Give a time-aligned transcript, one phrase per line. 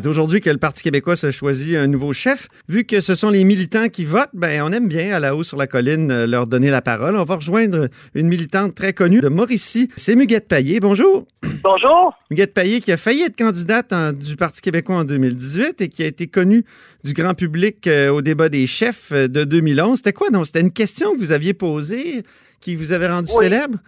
[0.00, 2.46] C'est aujourd'hui que le Parti québécois se choisit un nouveau chef.
[2.68, 5.42] Vu que ce sont les militants qui votent, ben, on aime bien à la haut
[5.42, 7.16] sur la colline euh, leur donner la parole.
[7.16, 9.90] On va rejoindre une militante très connue de Mauricie.
[9.96, 10.78] C'est Muguette Payet.
[10.78, 11.26] Bonjour.
[11.64, 12.14] Bonjour.
[12.30, 16.04] Muguette Payet qui a failli être candidate en- du Parti québécois en 2018 et qui
[16.04, 16.64] a été connue
[17.02, 19.96] du grand public euh, au débat des chefs euh, de 2011.
[19.96, 20.30] C'était quoi?
[20.30, 20.46] donc?
[20.46, 22.22] C'était une question que vous aviez posée
[22.60, 23.44] qui vous avait rendu Oui.
[23.46, 23.78] célèbre?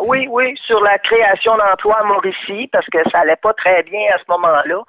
[0.00, 4.00] Oui, oui, sur la création d'emplois à Mauricie, parce que ça allait pas très bien
[4.14, 4.80] à ce moment-là.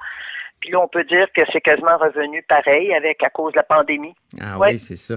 [0.64, 3.64] Puis là, on peut dire que c'est quasiment revenu pareil avec à cause de la
[3.64, 4.16] pandémie.
[4.42, 4.70] Ah Ouais.
[4.70, 5.16] oui, c'est ça.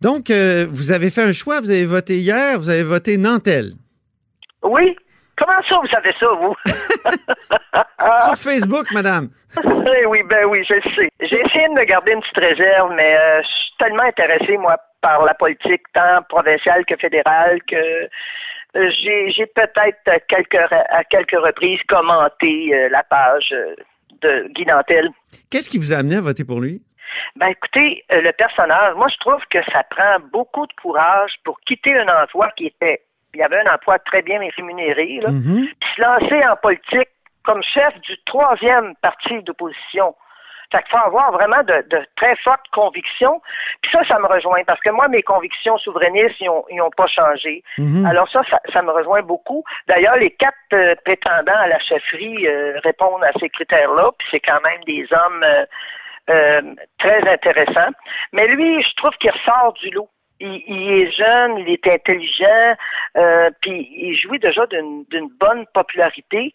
[0.00, 3.72] Donc, euh, vous avez fait un choix, vous avez voté hier, vous avez voté Nantel.
[4.62, 4.96] Oui.
[5.36, 6.54] Comment ça, vous savez ça, vous?
[8.28, 9.28] Sur Facebook, madame.
[10.00, 11.08] Eh oui, ben oui, je le sais.
[11.22, 14.76] J'ai essayé de me garder une petite réserve, mais euh, je suis tellement intéressé, moi,
[15.00, 17.76] par la politique, tant provinciale que fédérale, que
[18.76, 23.52] euh, j'ai peut-être à quelques, re- à quelques reprises commenté euh, la page
[24.22, 25.10] de Guy Nantel.
[25.50, 26.82] Qu'est-ce qui vous a amené à voter pour lui?
[27.36, 31.58] Ben écoutez, euh, le personnage, moi je trouve que ça prend beaucoup de courage pour
[31.60, 33.00] quitter un emploi qui était,
[33.34, 35.66] il y avait un emploi très bien rémunéré, là, Mhm.
[35.80, 37.08] puis se lancer en politique
[37.44, 40.14] comme chef du troisième parti d'opposition.
[40.70, 43.40] Fait qu'il faut avoir vraiment de, de très fortes convictions.
[43.82, 46.90] Puis ça, ça me rejoint parce que moi, mes convictions souverainistes, ils ont, ils ont
[46.90, 47.62] pas changé.
[47.78, 48.04] Mhm.
[48.04, 49.64] Alors ça, ça, ça me rejoint beaucoup.
[49.86, 54.10] D'ailleurs, les quatre euh, prétendants à la chefferie euh, répondent à ces critères-là.
[54.18, 55.64] Puis c'est quand même des hommes euh,
[56.30, 56.60] euh,
[56.98, 57.92] très intéressants.
[58.32, 60.10] Mais lui, je trouve qu'il ressort du lot.
[60.40, 62.76] Il, il est jeune, il est intelligent,
[63.16, 66.52] euh, puis il jouit déjà d'une d'une bonne popularité.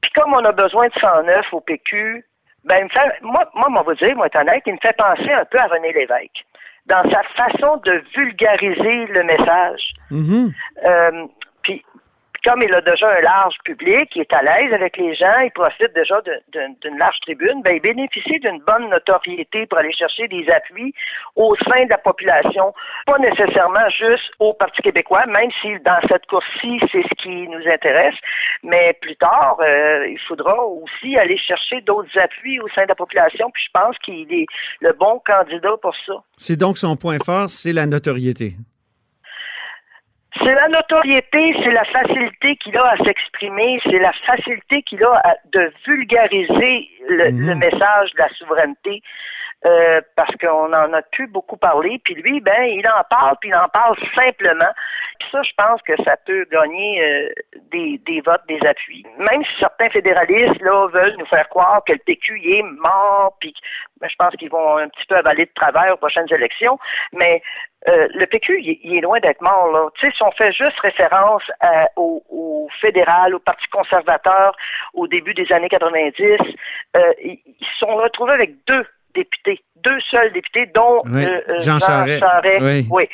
[0.00, 2.24] Puis comme on a besoin de 109 au PQ,
[2.64, 5.32] ben il me fait, moi, moi, on va dire, moi, honnête, il me fait penser
[5.32, 6.44] un peu à René Lévesque
[6.86, 9.94] dans sa façon de vulgariser le message.
[10.10, 10.52] Mhm.
[10.84, 11.26] Euh,
[11.62, 11.84] puis,
[12.44, 15.50] comme il a déjà un large public, il est à l'aise avec les gens, il
[15.52, 20.46] profite déjà d'une large tribune, ben, il bénéficie d'une bonne notoriété pour aller chercher des
[20.50, 20.92] appuis
[21.36, 22.74] au sein de la population,
[23.06, 27.66] pas nécessairement juste au Parti québécois, même si dans cette course-ci, c'est ce qui nous
[27.70, 28.14] intéresse,
[28.62, 32.96] mais plus tard, euh, il faudra aussi aller chercher d'autres appuis au sein de la
[32.96, 34.46] population, puis je pense qu'il est
[34.80, 36.14] le bon candidat pour ça.
[36.36, 38.56] C'est donc son point fort, c'est la notoriété.
[40.44, 45.12] C'est la notoriété, c'est la facilité qu'il a à s'exprimer, c'est la facilité qu'il a
[45.24, 47.48] à- de vulgariser le, Mhm.
[47.50, 49.02] le message de la souveraineté.
[49.64, 53.50] Euh, parce qu'on en a plus beaucoup parlé, puis lui, ben, il en parle, puis
[53.50, 54.72] il en parle simplement.
[55.20, 57.28] Puis ça, je pense que ça peut gagner euh,
[57.70, 59.06] des, des votes, des appuis.
[59.18, 63.36] Même si certains fédéralistes là veulent nous faire croire que le PQ il est mort,
[63.40, 63.54] puis
[64.00, 66.78] ben, je pense qu'ils vont un petit peu avaler de travers aux prochaines élections,
[67.12, 67.40] mais
[67.88, 69.68] euh, le PQ, il, est loin d'être mort.
[69.72, 69.88] Là.
[69.94, 74.56] Tu sais, si on fait juste référence à- au, au fédéral, au Parti conservateur
[74.94, 76.22] au début des années 90,
[76.96, 81.58] euh, ils se sont retrouvés avec deux députés, deux seuls députés, dont Oui, euh, euh,
[81.60, 82.22] Jean Charest.
[82.60, 82.86] Oui.
[82.90, 83.08] Oui.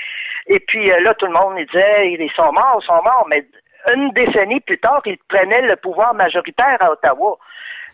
[0.48, 3.26] Et puis euh, là, tout le monde il disait, ils sont morts, ils sont morts,
[3.28, 3.46] mais
[3.94, 7.36] une décennie plus tard, ils prenaient le pouvoir majoritaire à Ottawa.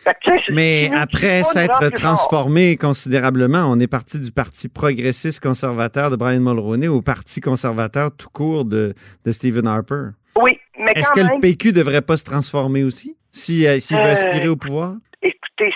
[0.03, 6.41] Que, Mais après s'être transformé considérablement, on est parti du Parti progressiste conservateur de Brian
[6.41, 8.93] Mulroney au Parti conservateur tout court de,
[9.25, 10.09] de Stephen Harper.
[10.37, 13.97] Oui, mais Est-ce que même, le PQ devrait pas se transformer aussi si, euh, s'il
[13.97, 14.95] veut aspirer au pouvoir?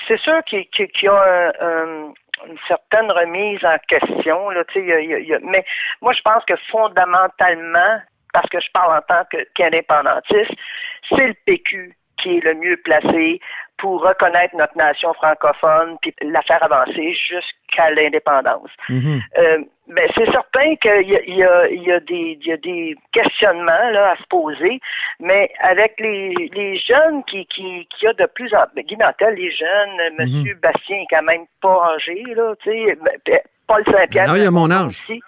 [0.09, 0.65] C'est sûr qu'il
[1.03, 2.13] y a un- un-
[2.47, 4.63] une certaine remise en question, là,
[5.43, 5.63] mais
[6.01, 8.01] moi, je pense que fondamentalement,
[8.33, 9.23] parce que je parle en tant
[9.55, 10.51] qu'indépendantiste,
[11.09, 13.39] c'est le PQ qui est le mieux placé
[13.79, 18.69] pour reconnaître notre nation francophone puis la faire avancer jusqu'à l'indépendance.
[18.89, 19.21] Mhm.
[19.37, 23.89] Euh, ben, c'est certain qu'il y a, y, y, des, il y a des questionnements
[23.91, 24.79] là, à se poser,
[25.19, 29.33] mais avec les, les jeunes qui, qui, qui a de plus en plus, Guy Nantel,
[29.35, 33.39] les jeunes, euh, Monsieur Bastien est quand même pas âgé, là, tu sais, ben,
[33.69, 34.27] Paul Saint-Pierre.
[34.27, 34.87] Non, il a mon âge.
[34.87, 35.21] Aussi.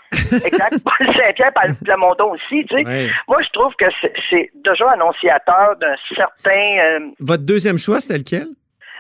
[0.46, 0.76] Exact.
[0.84, 1.52] Paul Saint-Pierre
[1.86, 2.84] Plamondon aussi, tu sais.
[2.86, 3.10] Ouais.
[3.28, 3.86] Moi, je trouve que
[4.30, 8.48] c'est- déjà annonciateur d'un certain euh, Votre deuxième choix, c'était lequel?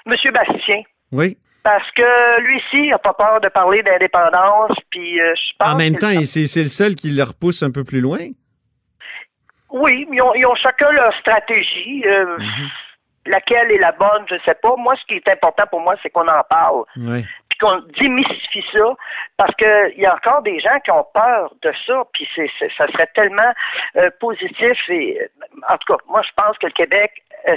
[0.06, 0.84] Monsieur Bastien.
[1.12, 1.38] Oui.
[1.64, 5.78] Parce que lui ci n'a pas peur de parler d'indépendance, puis euh, je pense En
[5.78, 8.20] même temps, c'est le seul qui le repousse un peu plus loin.
[9.72, 12.04] Oui, ils ont, ils ont chacun leur stratégie.
[12.06, 12.38] euh,
[13.28, 14.76] Laquelle est la bonne, je sais pas.
[14.78, 17.24] Moi, ce qui est important pour moi, c'est qu'on en parle, Ouais.
[17.62, 18.96] Qu'on démystifie ça,
[19.38, 22.50] parce que il y a encore des gens qui ont peur de ça, puis c'est,
[22.78, 23.54] ça serait tellement
[23.98, 24.78] euh, positif.
[24.90, 25.30] Et
[25.70, 27.12] en tout cas, moi, je pense que le Québec
[27.48, 27.56] euh,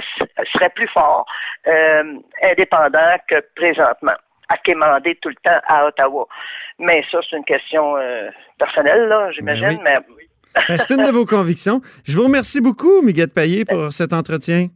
[0.53, 1.25] serait plus fort,
[1.67, 2.13] euh,
[2.43, 4.15] indépendant que présentement,
[4.49, 6.27] à quémander tout le temps à Ottawa.
[6.77, 7.95] Mais ça, c'est une question
[8.59, 9.81] personnelle, là, j'imagine.
[9.83, 10.03] Ben
[10.69, 11.81] Ben, c'est une de vos convictions.
[12.05, 14.67] Je vous remercie beaucoup, Miguel Payet, pour cet entretien.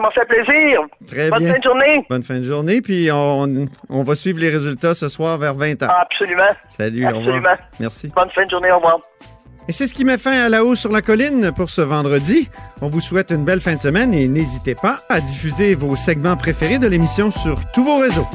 [0.00, 0.80] Ça m'a fait plaisir.
[1.06, 1.52] Très Bonne bien.
[1.52, 2.06] fin de journée.
[2.08, 5.86] Bonne fin de journée, puis on, on va suivre les résultats ce soir vers 20h.
[5.88, 6.42] Absolument.
[6.68, 7.34] Salut, au Absolument.
[7.36, 7.56] revoir.
[7.78, 8.12] Merci.
[8.14, 8.70] Bonne fin de journée.
[8.72, 8.98] Au revoir.
[9.68, 12.48] Et c'est ce qui met fin à la haut sur la colline pour ce vendredi.
[12.80, 16.36] On vous souhaite une belle fin de semaine et n'hésitez pas à diffuser vos segments
[16.36, 18.26] préférés de l'émission sur tous vos réseaux.